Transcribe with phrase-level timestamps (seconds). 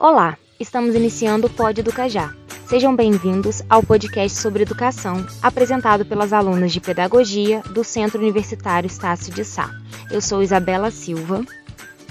[0.00, 2.32] Olá, estamos iniciando o Pod Educajá.
[2.68, 9.34] Sejam bem-vindos ao podcast sobre educação, apresentado pelas alunas de Pedagogia do Centro Universitário Estácio
[9.34, 9.74] de Sá.
[10.08, 11.44] Eu sou Isabela Silva.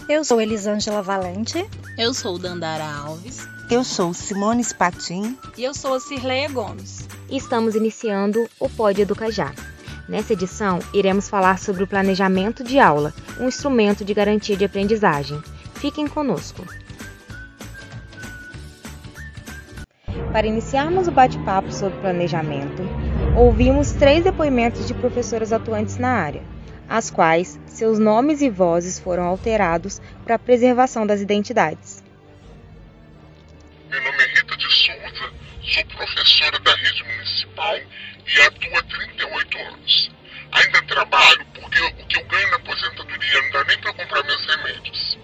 [0.10, 1.66] Eu sou Elisângela Valente.
[1.98, 3.48] Eu sou Dandara Alves.
[3.72, 5.38] Eu sou Simone Spatim.
[5.58, 7.08] E eu sou a Cirleia Gomes.
[7.30, 9.54] E estamos iniciando o Pod Educajá.
[10.10, 15.42] Nessa edição, iremos falar sobre o planejamento de aula, um instrumento de garantia de aprendizagem.
[15.76, 16.66] Fiquem conosco.
[20.38, 22.84] Para iniciarmos o bate-papo sobre planejamento,
[23.36, 26.44] ouvimos três depoimentos de professoras atuantes na área,
[26.88, 32.04] as quais seus nomes e vozes foram alterados para a preservação das identidades.
[33.90, 39.58] Meu nome é Rita de Souza, sou professora da rede municipal e atuo há 38
[39.58, 40.12] anos.
[40.52, 44.46] Ainda trabalho porque o que eu ganho na aposentadoria não dá nem para comprar meus
[44.46, 45.18] remédios.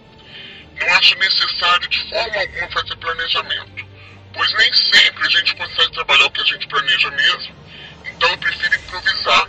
[0.82, 3.93] Não acho necessário de forma alguma fazer planejamento
[4.34, 7.56] pois nem sempre a gente consegue trabalhar o que a gente planeja mesmo.
[8.06, 9.48] Então eu prefiro improvisar,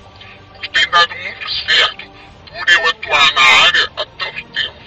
[0.55, 2.05] o que tem dado muito certo
[2.49, 4.85] por eu atuar na área há tanto tempo.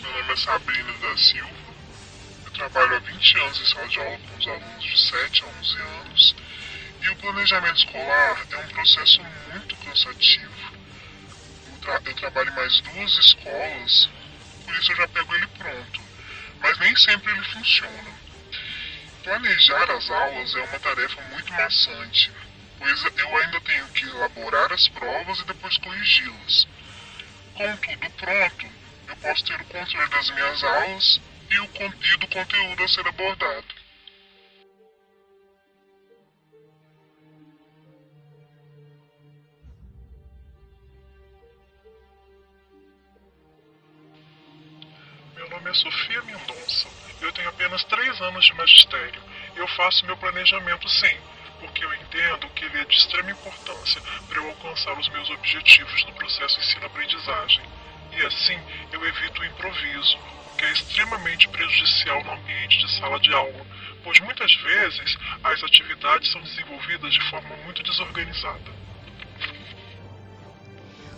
[0.00, 1.64] Meu nome é Sabrina da Silva.
[2.46, 5.46] Eu trabalho há 20 anos em sala de aula com os alunos de 7 a
[5.46, 6.43] 11 anos
[7.04, 10.74] e o planejamento escolar é um processo muito cansativo.
[11.70, 14.08] Eu, tra eu trabalho em mais duas escolas,
[14.64, 16.00] por isso eu já pego ele pronto.
[16.60, 18.24] Mas nem sempre ele funciona.
[19.22, 22.32] Planejar as aulas é uma tarefa muito maçante,
[22.78, 26.66] pois eu ainda tenho que elaborar as provas e depois corrigi-las.
[27.54, 28.66] Com tudo pronto,
[29.08, 33.06] eu posso ter o controle das minhas aulas e, o, e do conteúdo a ser
[33.06, 33.83] abordado.
[45.68, 46.88] É Sofia Mendonça.
[47.20, 49.22] Eu tenho apenas três anos de magistério.
[49.56, 51.16] Eu faço meu planejamento sim,
[51.60, 56.04] porque eu entendo que ele é de extrema importância para eu alcançar os meus objetivos
[56.04, 57.62] no processo ensino-aprendizagem.
[58.12, 58.58] E assim
[58.92, 63.66] eu evito o improviso, o que é extremamente prejudicial no ambiente de sala de aula,
[64.02, 68.84] pois muitas vezes as atividades são desenvolvidas de forma muito desorganizada.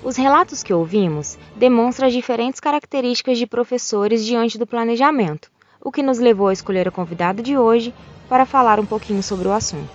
[0.06, 5.50] Os relatos que ouvimos demonstram as diferentes características de professores diante do planejamento,
[5.82, 7.92] o que nos levou a escolher a convidada de hoje
[8.28, 9.90] para falar um pouquinho sobre o assunto.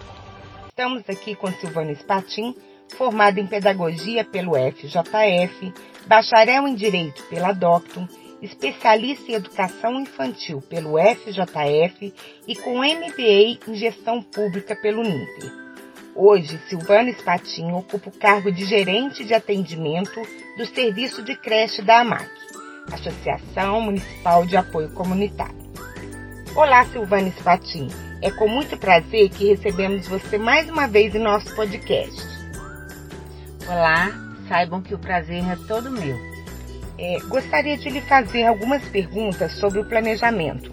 [0.68, 2.54] Estamos aqui com Silvana Spatim,
[2.98, 5.74] formada em Pedagogia pelo FJF,
[6.06, 8.06] bacharel em Direito pela Doctum,
[8.42, 12.14] especialista em Educação Infantil pelo FJF
[12.46, 15.71] e com MBA em Gestão Pública pelo NIPE.
[16.14, 20.22] Hoje, Silvana Spatinho ocupa o cargo de gerente de atendimento
[20.58, 22.30] do serviço de creche da AMAC,
[22.92, 25.56] Associação Municipal de Apoio Comunitário.
[26.54, 27.90] Olá, Silvana Spatinho.
[28.22, 32.22] É com muito prazer que recebemos você mais uma vez em nosso podcast.
[33.66, 34.12] Olá,
[34.50, 36.20] saibam que o prazer é todo meu.
[37.00, 40.70] É, gostaria de lhe fazer algumas perguntas sobre o planejamento.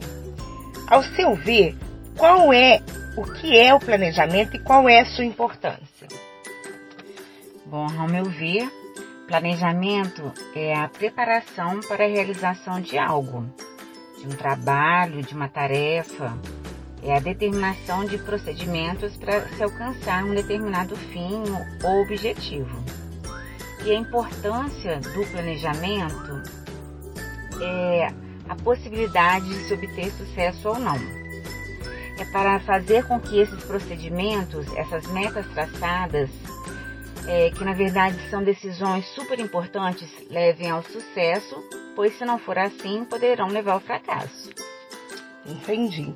[0.89, 1.77] Ao seu ver,
[2.17, 2.83] qual é
[3.19, 6.07] o que é o planejamento e qual é a sua importância?
[7.67, 8.71] Bom, ao meu ver,
[9.27, 13.45] planejamento é a preparação para a realização de algo,
[14.21, 16.39] de um trabalho, de uma tarefa,
[17.03, 21.43] é a determinação de procedimentos para se alcançar um determinado fim
[21.83, 22.85] ou objetivo.
[23.85, 26.43] E a importância do planejamento
[27.61, 28.13] é
[28.49, 31.18] a possibilidade de se obter sucesso ou não
[32.19, 36.29] é para fazer com que esses procedimentos, essas metas traçadas,
[37.27, 41.57] é, que na verdade são decisões super importantes, levem ao sucesso,
[41.95, 44.51] pois se não for assim, poderão levar ao fracasso.
[45.47, 46.15] Entendi.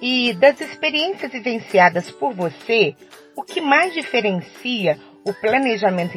[0.00, 2.94] E das experiências vivenciadas por você,
[3.36, 6.16] o que mais diferencia o planejamento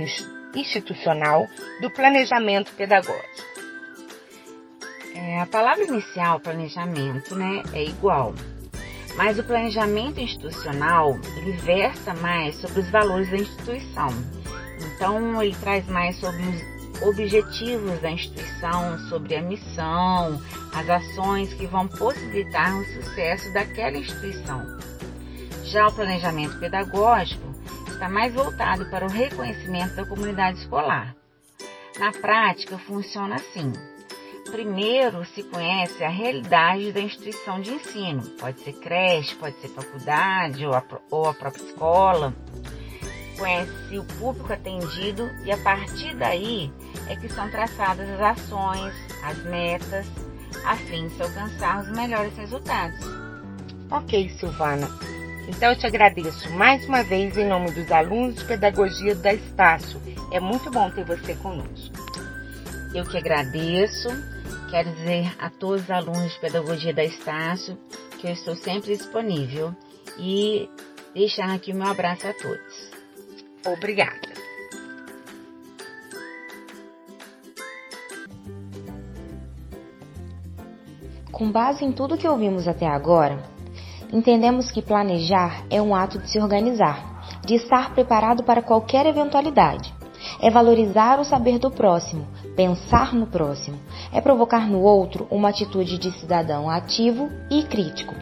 [0.55, 1.47] institucional
[1.81, 3.51] do planejamento pedagógico?
[5.13, 8.33] É, a palavra inicial, planejamento, né, é igual.
[9.15, 14.09] Mas o planejamento institucional, ele versa mais sobre os valores da instituição.
[14.79, 20.41] Então, ele traz mais sobre os objetivos da instituição, sobre a missão,
[20.73, 24.65] as ações que vão possibilitar o sucesso daquela instituição.
[25.63, 27.51] Já o planejamento pedagógico
[27.87, 31.15] está mais voltado para o reconhecimento da comunidade escolar.
[31.99, 33.71] Na prática, funciona assim:
[34.51, 38.21] primeiro se conhece a realidade da instituição de ensino.
[38.39, 42.33] Pode ser creche, pode ser faculdade ou a, ou a própria escola.
[43.37, 46.71] Conhece o público atendido e a partir daí
[47.07, 48.93] é que são traçadas as ações,
[49.23, 50.05] as metas,
[50.65, 52.99] a fim de se alcançar os melhores resultados.
[53.89, 54.87] Ok, Silvana.
[55.47, 59.99] Então eu te agradeço mais uma vez em nome dos alunos de pedagogia da Estácio.
[60.31, 61.95] É muito bom ter você conosco.
[62.93, 64.09] Eu que agradeço.
[64.71, 67.77] Quero dizer a todos os alunos de pedagogia da Estácio
[68.17, 69.75] que eu estou sempre disponível
[70.17, 70.69] e
[71.13, 72.89] deixar aqui o meu abraço a todos.
[73.67, 74.29] Obrigada.
[81.33, 83.43] Com base em tudo que ouvimos até agora,
[84.13, 89.93] entendemos que planejar é um ato de se organizar, de estar preparado para qualquer eventualidade.
[90.39, 92.25] É valorizar o saber do próximo,
[92.55, 93.77] pensar no próximo,
[94.11, 98.13] é provocar no outro uma atitude de cidadão ativo e crítico.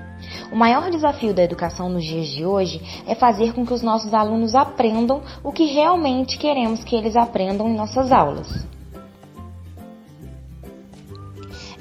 [0.51, 4.13] O maior desafio da educação nos dias de hoje é fazer com que os nossos
[4.13, 8.67] alunos aprendam o que realmente queremos que eles aprendam em nossas aulas.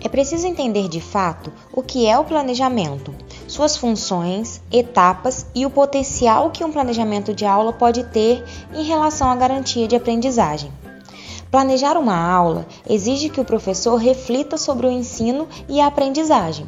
[0.01, 3.13] É preciso entender de fato o que é o planejamento,
[3.49, 9.29] suas funções, etapas e o potencial que um planejamento de aula pode ter em relação
[9.29, 10.71] à garantia de aprendizagem.
[11.51, 16.67] Planejar uma aula exige que o professor reflita sobre o ensino e a aprendizagem.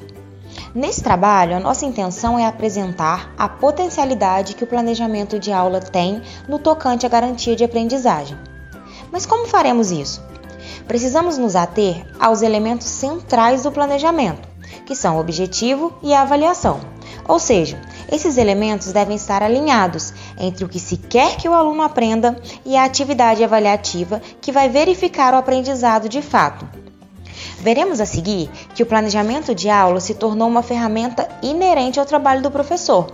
[0.74, 6.22] Nesse trabalho, a nossa intenção é apresentar a potencialidade que o planejamento de aula tem
[6.48, 8.36] no tocante à garantia de aprendizagem.
[9.10, 10.30] Mas como faremos isso?
[10.90, 14.48] precisamos nos ater aos elementos centrais do planejamento,
[14.84, 16.80] que são o objetivo e a avaliação.
[17.28, 17.80] Ou seja,
[18.10, 22.76] esses elementos devem estar alinhados entre o que se quer que o aluno aprenda e
[22.76, 26.68] a atividade avaliativa que vai verificar o aprendizado de fato.
[27.60, 32.42] Veremos a seguir que o planejamento de aula se tornou uma ferramenta inerente ao trabalho
[32.42, 33.12] do professor.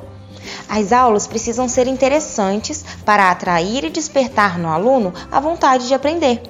[0.69, 6.43] As aulas precisam ser interessantes para atrair e despertar no aluno a vontade de aprender.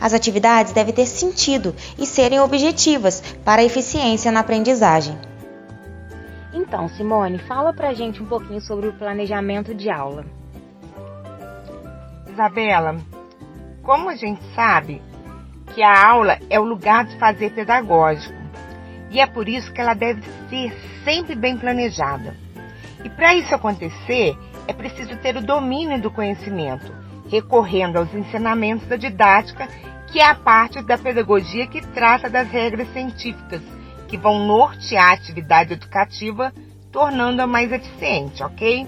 [0.00, 5.31] As atividades devem ter sentido e serem objetivas para a eficiência na aprendizagem.
[6.52, 10.24] Então, Simone, fala pra gente um pouquinho sobre o planejamento de aula.
[12.28, 12.96] Isabela,
[13.82, 15.00] como a gente sabe
[15.74, 18.34] que a aula é o lugar de fazer pedagógico
[19.10, 20.72] e é por isso que ela deve ser
[21.04, 22.34] sempre bem planejada.
[23.04, 27.02] E para isso acontecer, é preciso ter o domínio do conhecimento
[27.32, 29.66] recorrendo aos ensinamentos da didática,
[30.08, 33.62] que é a parte da pedagogia que trata das regras científicas,
[34.12, 36.52] que vão nortear a atividade educativa,
[36.92, 38.86] tornando-a mais eficiente, ok?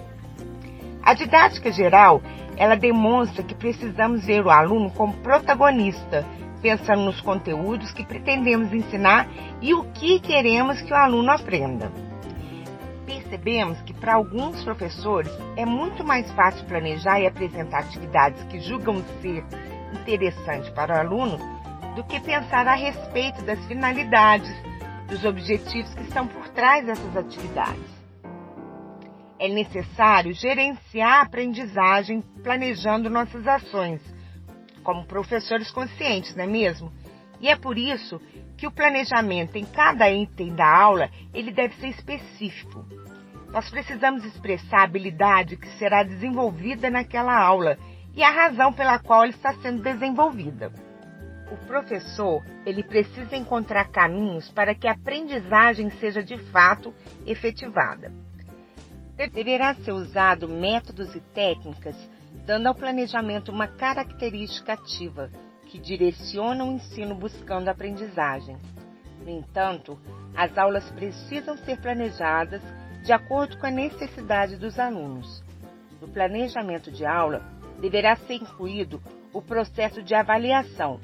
[1.02, 2.20] A didática geral,
[2.58, 6.26] ela demonstra que precisamos ver o aluno como protagonista,
[6.60, 9.26] pensando nos conteúdos que pretendemos ensinar
[9.62, 11.90] e o que queremos que o aluno aprenda
[13.06, 19.02] percebemos que para alguns professores é muito mais fácil planejar e apresentar atividades que julgam
[19.20, 19.44] ser
[19.92, 21.38] interessantes para o aluno
[21.94, 24.50] do que pensar a respeito das finalidades,
[25.14, 28.04] dos objetivos que estão por trás dessas atividades.
[29.38, 34.00] É necessário gerenciar a aprendizagem planejando nossas ações,
[34.82, 36.92] como professores conscientes, não é mesmo?
[37.40, 38.20] E é por isso
[38.56, 42.84] que o planejamento em cada item da aula ele deve ser específico.
[43.52, 47.78] Nós precisamos expressar a habilidade que será desenvolvida naquela aula
[48.16, 50.72] e a razão pela qual ela está sendo desenvolvida.
[51.50, 56.94] O professor, ele precisa encontrar caminhos para que a aprendizagem seja de fato
[57.26, 58.12] efetivada.
[59.32, 61.96] Deverá ser usado métodos e técnicas
[62.46, 65.30] dando ao planejamento uma característica ativa
[65.66, 68.56] que direciona o ensino buscando a aprendizagem.
[69.22, 69.98] No entanto,
[70.36, 72.62] as aulas precisam ser planejadas
[73.02, 75.42] de acordo com a necessidade dos alunos.
[76.00, 77.42] No planejamento de aula,
[77.80, 79.00] deverá ser incluído
[79.32, 81.00] o processo de avaliação,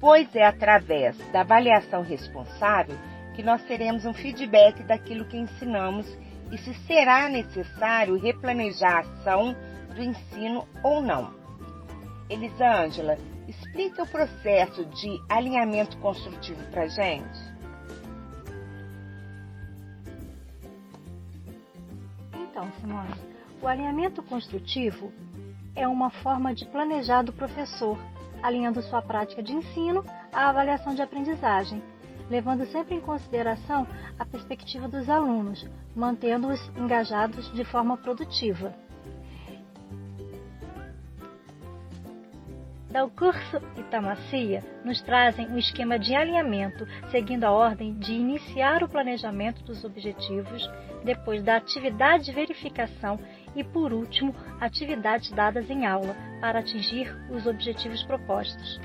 [0.00, 2.96] pois é através da avaliação responsável
[3.34, 6.06] que nós teremos um feedback daquilo que ensinamos
[6.50, 9.56] e se será necessário replanejar a ação
[9.94, 11.34] do ensino ou não.
[12.28, 17.56] Elisângela, explica o processo de alinhamento construtivo para a gente.
[22.34, 23.14] Então, Simone,
[23.60, 25.12] o alinhamento construtivo
[25.74, 27.98] é uma forma de planejar do professor,
[28.46, 31.82] alinhando sua prática de ensino à avaliação de aprendizagem,
[32.30, 33.86] levando sempre em consideração
[34.16, 38.72] a perspectiva dos alunos, mantendo-os engajados de forma produtiva.
[42.88, 48.88] Da curso Itamacia nos trazem um esquema de alinhamento, seguindo a ordem de iniciar o
[48.88, 50.66] planejamento dos objetivos,
[51.04, 53.18] depois da atividade de verificação
[53.56, 58.78] e, por último, atividades dadas em aula para atingir os objetivos propostos.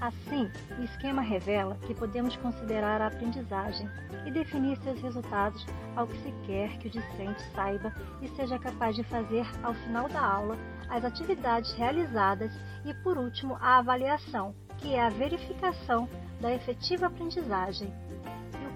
[0.00, 0.48] Assim,
[0.78, 3.88] o esquema revela que podemos considerar a aprendizagem
[4.24, 8.94] e definir seus resultados ao que se quer que o discente saiba e seja capaz
[8.94, 10.56] de fazer ao final da aula
[10.88, 12.52] as atividades realizadas
[12.84, 16.08] e, por último, a avaliação, que é a verificação
[16.40, 17.92] da efetiva aprendizagem.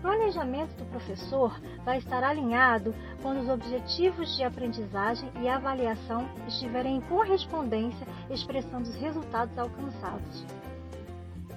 [0.02, 7.00] Planejamento do professor vai estar alinhado quando os objetivos de aprendizagem e avaliação estiverem em
[7.02, 10.45] correspondência, expressando os resultados alcançados.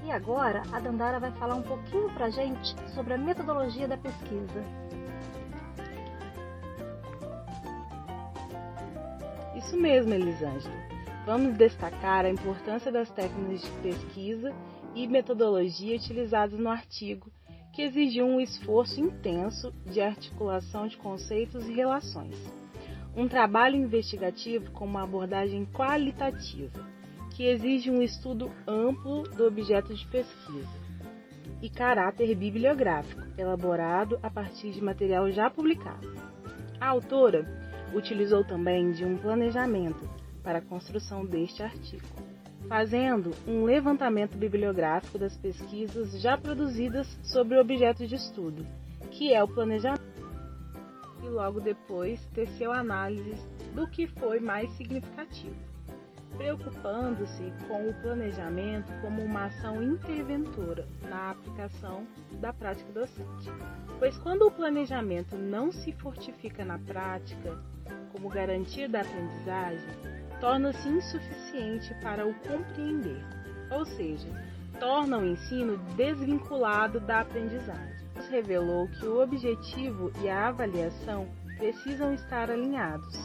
[0.03, 3.97] E agora a Dandara vai falar um pouquinho para a gente sobre a metodologia da
[3.97, 4.63] pesquisa.
[9.55, 10.75] Isso mesmo, Elisângela.
[11.25, 14.53] Vamos destacar a importância das técnicas de pesquisa
[14.93, 17.31] e metodologia utilizadas no artigo,
[17.74, 22.36] que exigiu um esforço intenso de articulação de conceitos e relações.
[23.18, 26.88] Um trabalho investigativo com uma abordagem qualitativa
[27.32, 30.84] que exige um estudo amplo do objeto de pesquisa
[31.63, 36.13] e caráter bibliográfico, elaborado a partir de material já publicado.
[36.80, 37.44] A autora
[37.96, 40.08] utilizou também de um planejamento
[40.44, 42.06] para a construção deste artigo,
[42.67, 48.65] fazendo um levantamento bibliográfico das pesquisas já produzidas sobre o objeto de estudo,
[49.12, 50.03] que é o planejamento,
[51.24, 53.36] e logo depois teceu análise
[53.74, 55.74] do que foi mais significativo
[56.38, 62.05] preocupando-se com o planejamento como uma ação interventora na aplicação
[62.39, 63.51] da prática docente.
[64.00, 67.58] Pois quando o planejamento não se fortifica na prática
[68.12, 69.89] como garantia da aprendizagem,
[70.43, 73.23] torna-se insuficiente para o compreender,
[73.71, 74.27] ou seja,
[74.77, 78.03] torna o ensino desvinculado da aprendizagem.
[78.13, 83.15] Nos revelou que o objetivo e a avaliação precisam estar alinhados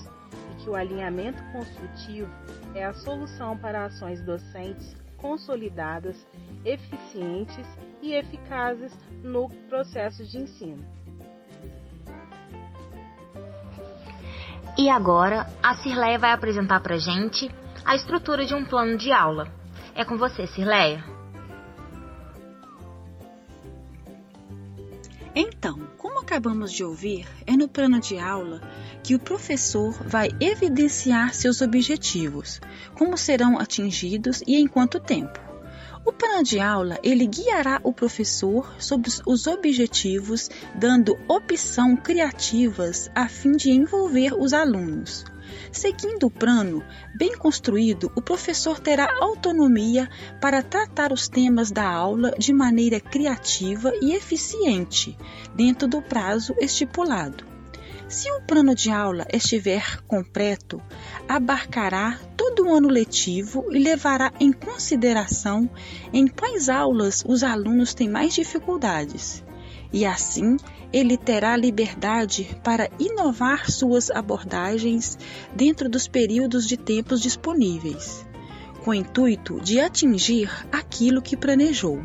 [0.52, 2.30] e que o alinhamento construtivo
[2.72, 6.24] é a solução para ações docentes consolidadas,
[6.64, 7.66] eficientes
[8.00, 10.97] e eficazes no processo de ensino.
[14.78, 17.50] E agora, a Cirleia vai apresentar para gente
[17.84, 19.48] a estrutura de um plano de aula.
[19.92, 21.04] É com você, Cirleia.
[25.34, 28.60] Então, como acabamos de ouvir, é no plano de aula
[29.02, 32.60] que o professor vai evidenciar seus objetivos,
[32.94, 35.47] como serão atingidos e em quanto tempo.
[36.04, 43.28] O plano de aula ele guiará o professor sobre os objetivos, dando opção criativas a
[43.28, 45.24] fim de envolver os alunos.
[45.72, 46.82] Seguindo o plano
[47.16, 50.08] bem construído, o professor terá autonomia
[50.40, 55.16] para tratar os temas da aula de maneira criativa e eficiente,
[55.54, 57.57] dentro do prazo estipulado.
[58.08, 60.80] Se o plano de aula estiver completo,
[61.28, 65.68] abarcará todo o ano letivo e levará em consideração
[66.10, 69.44] em quais aulas os alunos têm mais dificuldades.
[69.92, 70.56] E assim,
[70.90, 75.18] ele terá liberdade para inovar suas abordagens
[75.54, 78.26] dentro dos períodos de tempos disponíveis,
[78.84, 82.02] com o intuito de atingir aquilo que planejou.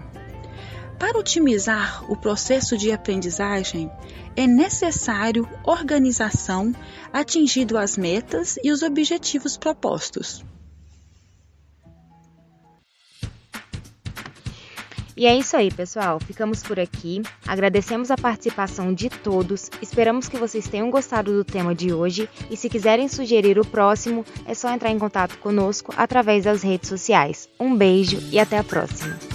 [0.99, 3.91] Para otimizar o processo de aprendizagem,
[4.35, 6.73] é necessário organização,
[7.11, 10.43] atingindo as metas e os objetivos propostos.
[15.15, 16.19] E é isso aí, pessoal.
[16.19, 17.21] Ficamos por aqui.
[17.45, 19.69] Agradecemos a participação de todos.
[19.81, 22.27] Esperamos que vocês tenham gostado do tema de hoje.
[22.49, 26.89] E se quiserem sugerir o próximo, é só entrar em contato conosco através das redes
[26.89, 27.47] sociais.
[27.59, 29.32] Um beijo e até a próxima!